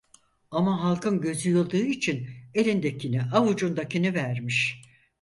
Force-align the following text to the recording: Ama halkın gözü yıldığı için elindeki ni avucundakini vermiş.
Ama 0.51 0.83
halkın 0.83 1.21
gözü 1.21 1.49
yıldığı 1.49 1.85
için 1.85 2.29
elindeki 2.53 3.11
ni 3.11 3.21
avucundakini 3.23 4.13
vermiş. 4.13 4.81